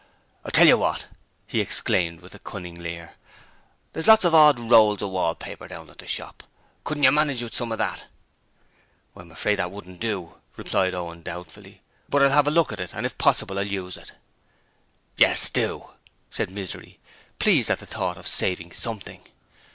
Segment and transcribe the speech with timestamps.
[0.43, 1.05] 'I'll tell you what!'
[1.45, 3.11] he exclaimed with a cunning leer,
[3.93, 6.41] 'there's lots of odd rolls of wallpaper down at the shop.
[6.83, 8.05] Couldn't you manage with some of that?'
[9.15, 12.95] 'I'm afraid it wouldn't do,' replied Owen doubtfully, 'but I'll have a look at it
[12.95, 14.13] and if possible I'll use it.'
[15.17, 15.91] 'Yes, do!'
[16.31, 16.97] said Misery,
[17.37, 19.21] pleased at the thought of saving something.